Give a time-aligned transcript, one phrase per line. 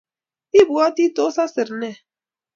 [0.61, 1.91] Ibwotii tos asiir ne?